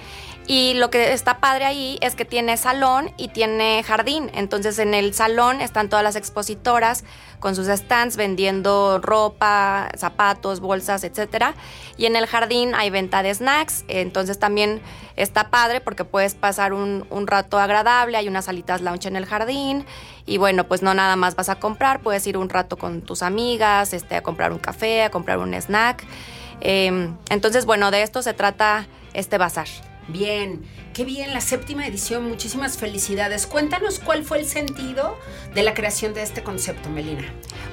[0.49, 4.31] Y lo que está padre ahí es que tiene salón y tiene jardín.
[4.33, 7.03] Entonces en el salón están todas las expositoras
[7.39, 11.55] con sus stands vendiendo ropa, zapatos, bolsas, etcétera.
[11.97, 13.85] Y en el jardín hay venta de snacks.
[13.87, 14.81] Entonces también
[15.15, 18.17] está padre porque puedes pasar un, rato agradable.
[18.17, 19.85] Hay unas salitas lounge en el jardín.
[20.25, 23.23] Y bueno, pues no nada más vas a comprar, puedes ir un rato con tus
[23.23, 26.05] amigas, este, a comprar un café, a comprar un snack.
[26.61, 29.67] Eh, entonces, bueno, de esto se trata este bazar.
[30.07, 30.63] Bien,
[30.99, 33.47] qué bien, la séptima edición, muchísimas felicidades.
[33.47, 35.17] Cuéntanos cuál fue el sentido
[35.55, 37.23] de la creación de este concepto, Melina.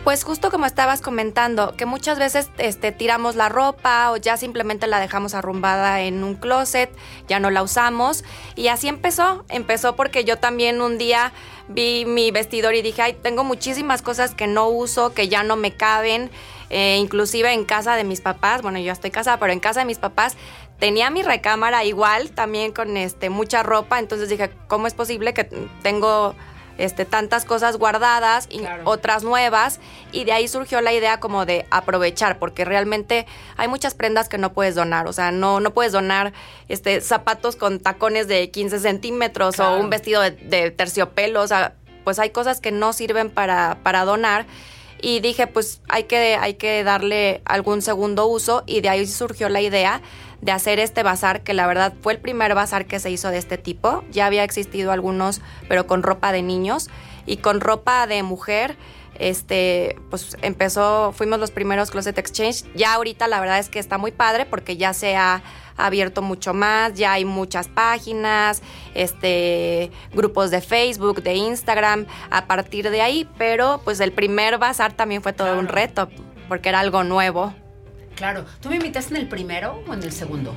[0.05, 4.87] Pues justo como estabas comentando, que muchas veces este, tiramos la ropa o ya simplemente
[4.87, 6.89] la dejamos arrumbada en un closet,
[7.27, 8.23] ya no la usamos.
[8.55, 9.45] Y así empezó.
[9.49, 11.33] Empezó porque yo también un día
[11.67, 15.57] vi mi vestidor y dije, ay, tengo muchísimas cosas que no uso, que ya no
[15.57, 16.31] me caben.
[16.71, 19.87] Eh, inclusive en casa de mis papás, bueno, yo estoy casada, pero en casa de
[19.87, 20.37] mis papás
[20.79, 23.99] tenía mi recámara igual, también con este, mucha ropa.
[23.99, 25.45] Entonces dije, ¿cómo es posible que
[25.83, 26.35] tengo
[26.79, 28.83] este, tantas cosas guardadas y Claro.
[28.85, 29.81] otras nuevas?
[30.13, 34.37] Y de ahí surgió la idea como de aprovechar, porque realmente hay muchas prendas que
[34.39, 35.07] no puedes donar.
[35.07, 36.33] O sea, no, no puedes donar
[36.69, 39.77] este, zapatos con tacones de 15 centímetros Claro.
[39.77, 41.41] o un vestido de, de terciopelo.
[41.43, 41.73] O sea,
[42.05, 44.47] pues hay cosas que no sirven para, para donar.
[45.01, 49.49] Y dije, pues hay que, hay que darle algún segundo uso y de ahí surgió
[49.49, 50.03] la idea
[50.41, 53.39] de hacer este bazar, que la verdad fue el primer bazar que se hizo de
[53.39, 54.05] este tipo.
[54.11, 56.89] Ya había existido algunos, pero con ropa de niños
[57.27, 58.77] y con ropa de mujer.
[59.19, 62.65] Este, pues empezó, fuimos los primeros Closet Exchange.
[62.75, 65.43] Ya ahorita la verdad es que está muy padre porque ya se ha
[65.77, 68.63] abierto mucho más, ya hay muchas páginas,
[68.95, 74.93] este, grupos de Facebook, de Instagram, a partir de ahí, pero pues el primer bazar
[74.93, 76.09] también fue todo un reto
[76.49, 77.55] porque era algo nuevo.
[78.15, 78.45] Claro.
[78.61, 80.57] ¿Tú me invitaste en el primero o en el segundo?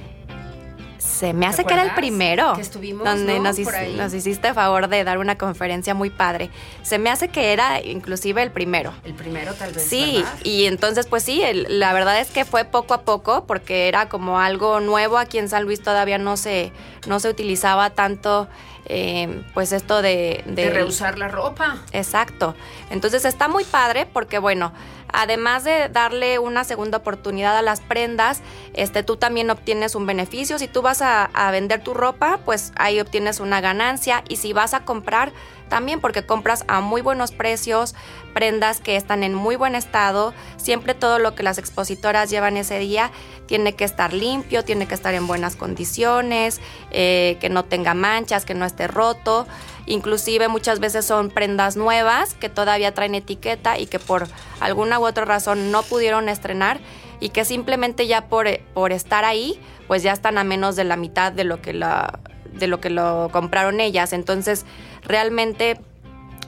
[0.99, 2.53] Se me ¿Te hace que era el primero.
[2.55, 3.43] Que estuvimos, donde ¿no?
[3.45, 3.95] nos, Por ahí.
[3.95, 6.51] nos hiciste favor de dar una conferencia muy padre.
[6.83, 8.93] Se me hace que era inclusive el primero.
[9.03, 9.83] El primero tal vez.
[9.83, 10.39] Sí, ¿verdad?
[10.43, 14.09] y entonces pues sí, el- la verdad es que fue poco a poco porque era
[14.09, 16.71] como algo nuevo aquí en San Luis todavía no se,
[17.07, 18.47] no se utilizaba tanto
[18.91, 20.43] eh, pues esto de...
[20.47, 21.77] De reusar la ropa.
[21.91, 22.55] Exacto.
[22.89, 24.73] Entonces está muy padre porque, bueno,
[25.13, 28.41] además de darle una segunda oportunidad a las prendas,
[28.73, 30.59] este, tú también obtienes un beneficio.
[30.59, 34.23] Si tú vas a, a vender tu ropa, pues ahí obtienes una ganancia.
[34.27, 35.31] Y si vas a comprar,
[35.69, 37.95] también porque compras a muy buenos precios,
[38.33, 40.33] prendas que están en muy buen estado.
[40.57, 43.11] Siempre todo lo que las expositoras llevan ese día
[43.45, 46.59] tiene que estar limpio, tiene que estar en buenas condiciones,
[46.91, 49.47] eh, que no tenga manchas, que no esté roto.
[49.85, 54.27] Inclusive muchas veces son prendas nuevas que todavía traen etiqueta y que por
[54.59, 56.79] alguna u otra razón no pudieron estrenar
[57.19, 60.95] y que simplemente ya por, por estar ahí, pues ya están a menos de la
[60.95, 62.19] mitad de lo que la
[62.53, 64.13] de lo que lo compraron ellas.
[64.13, 64.65] Entonces,
[65.09, 65.81] realmente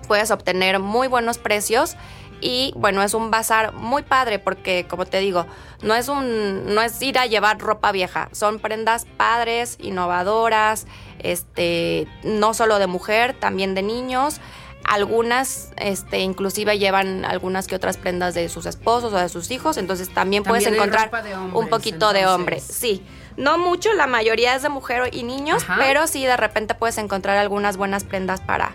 [0.07, 1.97] puedes obtener muy buenos precios
[2.41, 5.45] y bueno, es un bazar muy padre porque como te digo,
[5.83, 10.87] no es un no es ir a llevar ropa vieja, son prendas padres, innovadoras,
[11.19, 14.39] este no solo de mujer, también de niños.
[14.83, 19.77] Algunas, este, inclusive llevan algunas que otras prendas de sus esposos o de sus hijos,
[19.77, 21.11] entonces también, puedes También encontrar
[21.53, 22.59] un poquito de hombre.
[22.59, 23.03] Sí,
[23.37, 25.75] no mucho, la mayoría es de mujer y niños, Ajá.
[25.77, 28.71] pero sí de repente puedes encontrar algunas buenas prendas para,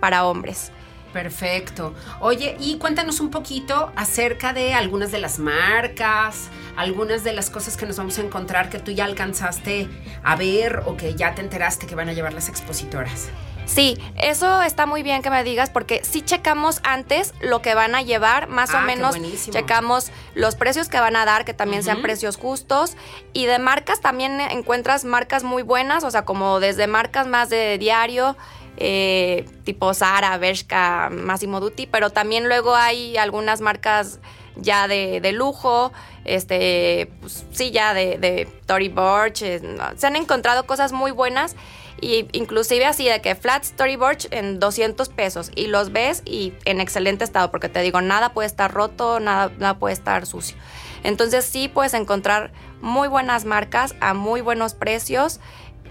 [0.00, 0.72] para hombres.
[1.12, 1.94] Perfecto.
[2.20, 7.78] Oye, y cuéntanos un poquito acerca de algunas de las marcas, algunas de las cosas
[7.78, 9.88] que nos vamos a encontrar que tú ya alcanzaste
[10.22, 13.30] a ver o que ya te enteraste que van a llevar las expositoras.
[13.66, 17.94] Sí, eso está muy bien que me digas porque sí checamos antes lo que van
[17.94, 19.16] a llevar, más Ah, o qué menos
[19.50, 22.96] checamos los precios que van a dar, que también sean precios justos.
[23.32, 27.76] Y de marcas también encuentras marcas muy buenas, o sea, como desde marcas más de
[27.78, 28.36] diario,
[28.76, 34.20] eh, tipo Zara, Bershka, Massimo Dutti, pero también luego hay algunas marcas
[34.56, 35.92] ya de, de lujo,
[36.24, 39.60] este, pues, sí, ya de, de Tory Burch, eh,
[39.96, 41.56] se han encontrado cosas muy buenas
[42.00, 46.52] y inclusive así de que flat Tory Burch en 200 pesos y los ves y
[46.64, 50.56] en excelente estado porque te digo, nada puede estar roto, nada, nada puede estar sucio.
[51.04, 55.40] Entonces sí puedes encontrar muy buenas marcas a muy buenos precios.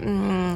[0.00, 0.54] Mm,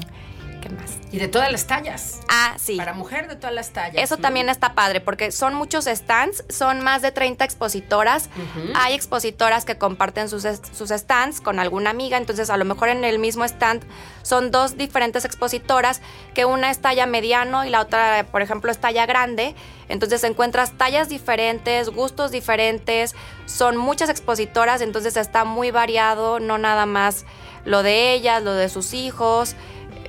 [0.60, 0.98] ¿Qué más?
[1.10, 2.20] Y de todas las tallas.
[2.28, 2.76] Ah, sí.
[2.76, 4.02] Para mujer de todas las tallas.
[4.02, 4.22] Eso ¿no?
[4.22, 8.28] también está padre porque son muchos stands, son más de 30 expositoras.
[8.74, 13.04] Hay expositoras que comparten sus, sus stands con alguna amiga, entonces a lo mejor en
[13.04, 13.82] el mismo stand
[14.22, 16.02] son dos diferentes expositoras,
[16.34, 19.54] que una es talla mediano y la otra, por ejemplo, es talla grande.
[19.88, 26.86] Entonces encuentras tallas diferentes, gustos diferentes, son muchas expositoras, entonces está muy variado, no nada
[26.86, 27.24] más
[27.64, 29.56] lo de ellas, lo de sus hijos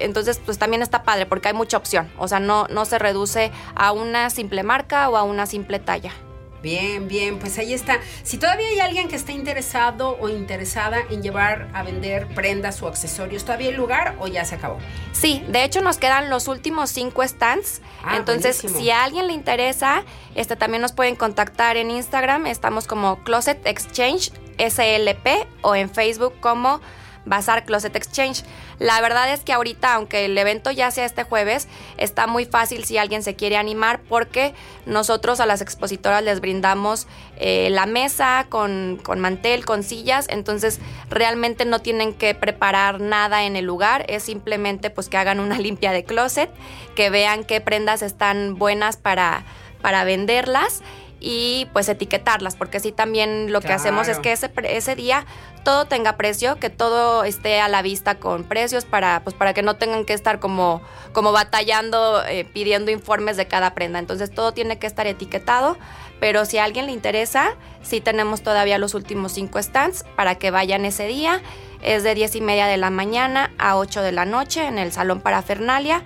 [0.02, 3.52] entonces pues también está padre porque hay mucha opción, o sea, no, no se reduce
[3.76, 6.14] a una simple marca o a una simple talla.
[6.62, 8.00] Bien, bien, pues ahí está.
[8.24, 12.88] Si todavía hay alguien que esté interesado o interesada en llevar a vender prendas o
[12.88, 14.78] accesorios, ¿todavía hay lugar o ya se acabó?
[15.12, 17.82] Sí, de hecho nos quedan los últimos cinco stands.
[18.04, 18.80] Ah, Entonces, buenísimo.
[18.80, 20.04] si a alguien le interesa,
[20.36, 22.46] este también nos pueden contactar en Instagram.
[22.46, 26.80] Estamos como Closet Exchange SLP o en Facebook como
[27.26, 28.44] Bazar Closet Exchange.
[28.82, 31.68] La verdad es que ahorita, aunque el evento ya sea este jueves,
[31.98, 34.56] está muy fácil si alguien se quiere animar porque
[34.88, 37.06] nosotros a las expositoras les brindamos
[37.38, 40.80] eh, la mesa con, con mantel, con sillas, entonces
[41.12, 45.60] realmente no tienen que preparar nada en el lugar, es simplemente pues que hagan una
[45.60, 46.50] limpia de closet,
[46.96, 49.46] que vean qué prendas están buenas para,
[49.84, 50.82] para venderlas
[51.24, 55.28] y pues etiquetarlas, porque sí también lo que hacemos es que ese, ese día
[55.64, 59.62] todo tenga precio, que todo esté a la vista con precios para, pues, para que
[59.62, 60.82] no tengan que estar como,
[61.14, 64.00] como batallando, eh, pidiendo informes de cada prenda.
[64.00, 65.78] Entonces todo tiene que estar etiquetado,
[66.20, 70.50] pero si a alguien le interesa, sí tenemos todavía los últimos cinco stands para que
[70.50, 71.42] vayan ese día.
[71.84, 74.92] Es de 10 y media de la mañana a 8 de la noche en el
[74.92, 76.04] Salón Parafernalia.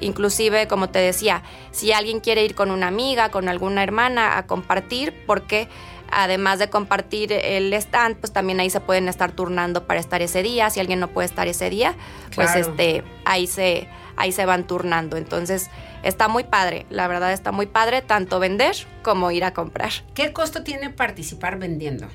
[0.00, 4.46] Inclusive, como te decía, si alguien quiere ir con una amiga, con alguna hermana a
[4.46, 5.68] compartir, porque
[6.10, 10.42] además de compartir el stand, pues también ahí se pueden estar turnando para estar ese
[10.42, 10.70] día.
[10.70, 11.94] Si alguien no puede estar ese día,
[12.34, 12.60] pues Claro.
[12.70, 15.16] este, ahí se, ahí se van turnando.
[15.18, 15.68] Entonces,
[16.02, 19.90] está muy padre, la verdad está muy padre, tanto vender como ir a comprar.
[20.14, 22.06] ¿Qué costo tiene participar vendiendo?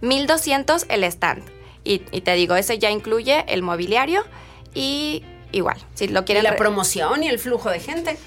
[0.00, 1.42] 1200 el stand.
[1.82, 4.24] Y, y te digo, ese ya incluye el mobiliario
[4.74, 5.22] y
[5.54, 8.18] igual, si lo Y quieren la re- promoción y el flujo de gente.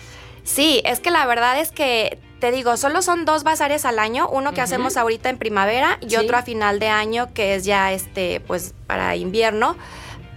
[0.43, 4.29] Sí, es que la verdad es que te digo, solo son dos bazares al año,
[4.29, 6.15] uno que hacemos ahorita en primavera y Sí.
[6.17, 9.75] otro a final de año que es ya este, pues para invierno.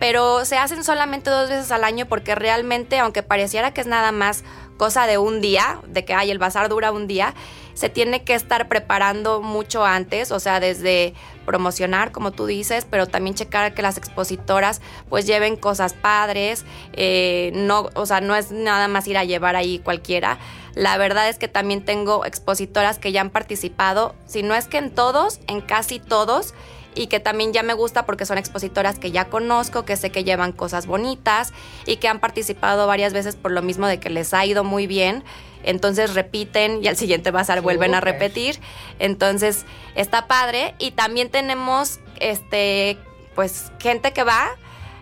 [0.01, 4.13] Pero se hacen solamente dos veces al año porque realmente, aunque pareciera que es nada
[4.13, 4.45] más
[4.79, 7.35] cosa de un día, de que ay, el bazar dura un día,
[7.81, 11.15] se tiene que estar preparando mucho antes, o sea, desde
[11.47, 17.53] promocionar, como tú dices, pero también checar que las expositoras pues lleven cosas padres, eh,
[17.55, 20.39] no, o sea, no es nada más ir a llevar ahí cualquiera.
[20.75, 24.77] La verdad es que también tengo expositoras que ya han participado, si no es que
[24.77, 26.53] en todos, en casi todos,
[26.95, 30.25] y que también ya me gusta porque son expositoras que ya conozco, que sé que
[30.25, 31.53] llevan cosas bonitas
[31.87, 34.87] y que han participado varias veces por lo mismo de que les ha ido muy
[34.87, 35.25] bien.
[35.63, 38.59] Entonces repiten y al siguiente bazar vuelven a repetir.
[38.99, 40.75] Entonces está padre.
[40.79, 42.99] Y también tenemos este
[43.35, 44.49] pues gente que va,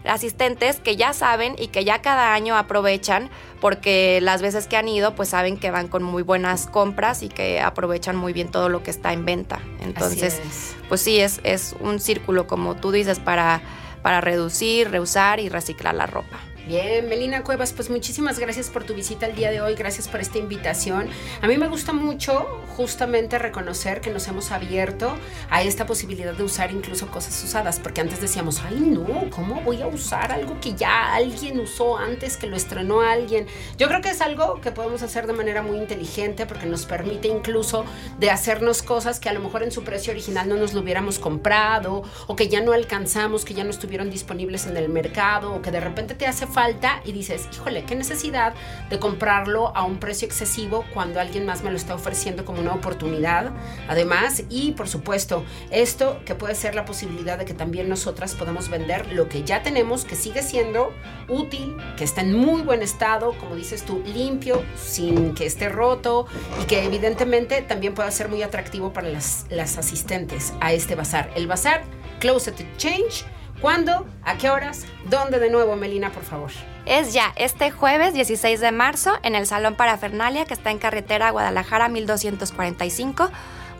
[0.04, 3.30] asistentes que ya saben y que ya cada año aprovechan
[3.60, 7.28] porque las veces que han ido pues saben que van con muy buenas compras y
[7.28, 9.60] que aprovechan muy bien todo lo que está en venta.
[9.80, 10.40] Entonces,
[10.88, 13.60] pues sí, es, es un círculo, como tú dices, para,
[14.02, 16.38] para reducir, reusar y reciclar la ropa.
[16.68, 20.20] Bien, Melina Cuevas, pues muchísimas gracias por tu visita el día de hoy, gracias por
[20.20, 21.08] esta invitación.
[21.40, 22.46] A mí me gusta mucho
[22.76, 25.16] justamente reconocer que nos hemos abierto
[25.48, 29.80] a esta posibilidad de usar incluso cosas usadas, porque antes decíamos, ay no, ¿cómo voy
[29.80, 33.46] a usar algo que ya alguien usó antes, que lo estrenó alguien?
[33.78, 37.28] Yo creo que es algo que podemos hacer de manera muy inteligente porque nos permite
[37.28, 37.86] incluso
[38.18, 41.18] de hacernos cosas que a lo mejor en su precio original no nos lo hubiéramos
[41.18, 45.62] comprado o que ya no alcanzamos, que ya no estuvieron disponibles en el mercado o
[45.62, 46.57] que de repente te hace falta
[47.04, 48.52] y dices, híjole, qué necesidad
[48.90, 52.74] de comprarlo a un precio excesivo cuando alguien más me lo está ofreciendo como una
[52.74, 53.52] oportunidad.
[53.88, 58.70] Además, y por supuesto, esto que puede ser la posibilidad de que también nosotras podamos
[58.70, 60.92] vender lo que ya tenemos, que sigue siendo
[61.28, 66.26] útil, que está en muy buen estado, como dices tú, limpio, sin que esté roto
[66.60, 71.30] y que evidentemente también pueda ser muy atractivo para las, las asistentes a este bazar.
[71.36, 71.84] El bazar
[72.18, 73.37] Closet Exchange.
[73.60, 74.06] ¿Cuándo?
[74.24, 74.86] ¿A qué horas?
[75.10, 76.50] ¿Dónde de nuevo, Melina, por favor?
[76.86, 81.30] Es ya este jueves 16 de marzo en el Salón Parafernalia que está en carretera
[81.30, 83.30] Guadalajara 1245,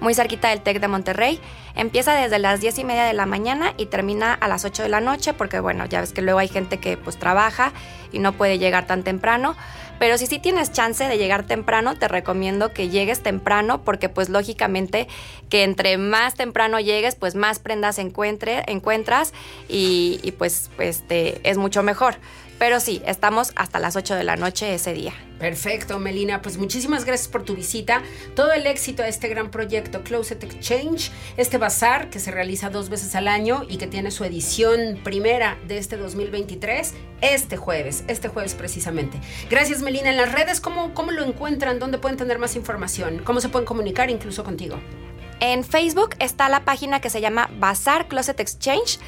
[0.01, 1.41] muy cerquita del TEC de Monterrey.
[1.76, 4.89] Empieza desde las 10 y media de la mañana y termina a las 8 de
[4.89, 7.72] la noche porque bueno, ya ves que luego hay gente que pues trabaja
[8.11, 9.55] y no puede llegar tan temprano.
[9.99, 14.28] Pero si sí tienes chance de llegar temprano, te recomiendo que llegues temprano porque pues
[14.28, 15.09] lógicamente
[15.49, 19.32] que entre más temprano llegues, pues más prendas encuentre, encuentras
[19.68, 22.16] y, y, pues este, es mucho mejor.
[22.59, 25.12] Pero sí, estamos hasta las 8 de la noche ese día.
[25.38, 26.42] Perfecto, Melina.
[26.42, 28.02] Pues muchísimas gracias por tu visita.
[28.34, 32.88] Todo el éxito a este gran proyecto Closet Exchange, este bazar que se realiza dos
[32.88, 38.28] veces al año y que tiene su edición primera de este 2023, este jueves, este
[38.28, 39.20] jueves precisamente.
[39.48, 40.11] Gracias, Melina.
[40.11, 41.78] En las redes, ¿cómo, cómo lo encuentran?
[41.78, 43.22] ¿Dónde pueden tener más información?
[43.24, 44.80] ¿Cómo se pueden comunicar incluso contigo?
[45.40, 48.98] En Facebook está la página que se llama Bazar Closet Exchange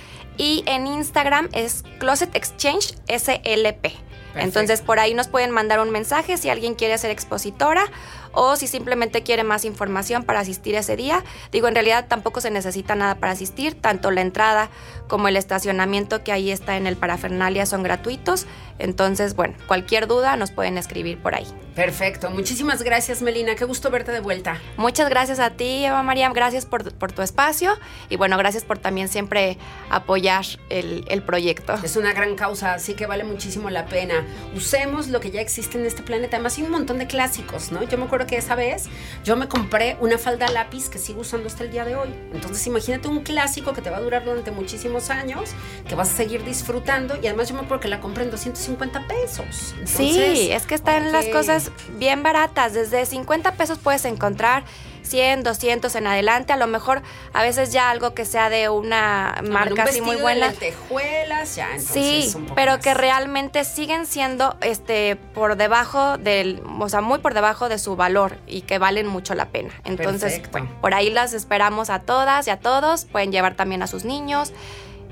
[0.41, 3.93] y en Instagram es Closet Exchange SLP.
[4.36, 7.84] Entonces por ahí nos pueden mandar un mensaje si alguien quiere ser expositora
[8.33, 11.24] o si simplemente quiere más información para asistir ese día.
[11.53, 14.70] Digo, en realidad tampoco se necesita nada para asistir, tanto la entrada
[15.09, 18.47] como el estacionamiento que ahí está en el parafernalia son gratuitos.
[18.78, 21.47] Entonces, bueno, cualquier duda nos pueden escribir por ahí.
[21.74, 22.31] Perfecto.
[22.31, 23.55] Muchísimas gracias, Melina.
[23.55, 24.59] Qué gusto verte de vuelta.
[24.76, 26.31] Muchas gracias a ti, Eva María.
[26.31, 27.72] Gracias por, por tu espacio
[28.09, 29.59] y bueno, gracias por también siempre
[29.91, 31.74] apoyar el, el proyecto.
[31.83, 34.24] Es una gran causa, así que vale muchísimo la pena.
[34.55, 36.37] Usemos lo que ya existe en este planeta.
[36.37, 37.83] Además, hay un montón de clásicos, ¿no?
[37.83, 38.85] Yo me acuerdo que esa vez
[39.25, 42.09] yo me compré una falda lápiz que sigo usando hasta el día de hoy.
[42.33, 45.51] Entonces, imagínate un clásico que te va a durar durante muchísimos años,
[45.89, 49.07] que vas a seguir disfrutando y además yo me acuerdo que la compré en 250
[49.07, 49.75] pesos.
[49.79, 52.75] Entonces, sí, es que están las cosas bien baratas.
[52.75, 54.64] Desde 50 pesos puedes encontrar
[55.11, 56.52] 100, 200 en adelante.
[56.52, 57.02] A lo mejor
[57.32, 60.46] a veces ya algo que sea de una marca un así muy buena.
[60.46, 62.80] de lentejuelas, ya, entonces Sí, un poco pero más.
[62.80, 67.96] que realmente siguen siendo este por debajo del, o sea, muy por debajo de su
[67.96, 69.70] valor y que valen mucho la pena.
[69.84, 73.04] Entonces, bueno, por ahí las esperamos a todas y a todos.
[73.04, 74.52] Pueden llevar también a sus niños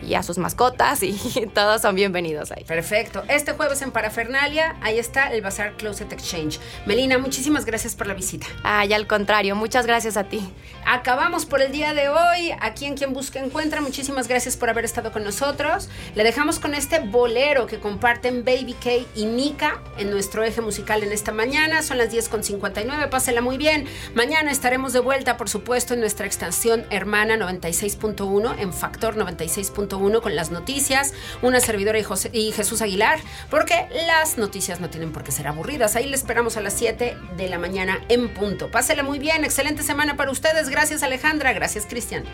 [0.02, 1.12] y a sus mascotas y
[1.54, 2.64] todos son bienvenidos ahí.
[2.64, 3.22] Perfecto.
[3.28, 6.60] Este jueves en Parafernalia, ahí está el Bazar Closet Exchange.
[6.86, 8.46] Melina, muchísimas gracias por la visita.
[8.62, 10.52] Ay, al contrario, muchas gracias a ti.
[10.86, 12.52] Acabamos por el día de hoy.
[12.60, 13.80] Aquí en Quien Busca Encuentra.
[13.80, 15.88] Muchísimas gracias por haber estado con nosotros.
[16.14, 21.02] Le dejamos con este bolero que comparten Baby K y Mika en nuestro eje musical
[21.02, 21.82] en esta mañana.
[21.82, 23.08] Son las 10.59.
[23.08, 23.86] Pásela muy bien.
[24.14, 30.20] Mañana estaremos de vuelta, por supuesto, en nuestra extensión hermana 96.1 en Factor 96.1 98.1
[30.20, 31.12] con las noticias,
[31.42, 33.18] una servidora y, José- y Jesús Aguilar,
[33.50, 35.96] porque las noticias no tienen por qué ser aburridas.
[35.96, 38.70] Ahí le esperamos a las 7 de la mañana en punto.
[38.70, 40.68] Pásela muy bien, excelente semana para ustedes.
[40.68, 42.24] Gracias Alejandra, gracias Cristian.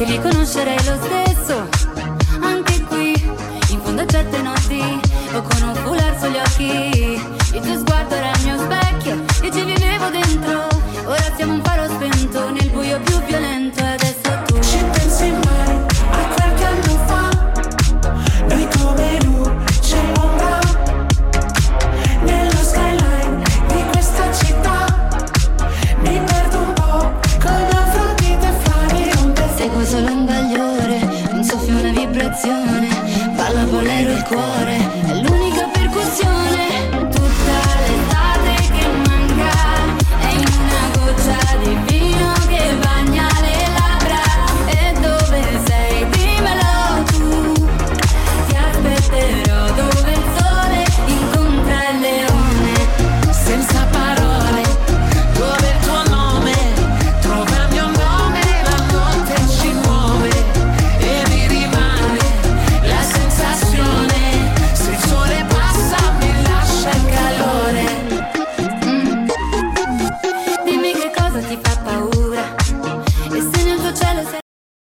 [0.00, 1.68] Ti riconoscerei lo stesso,
[2.40, 3.10] anche qui,
[3.68, 4.80] in fondo a certe notti,
[5.34, 7.39] o con un foulard sugli occhi.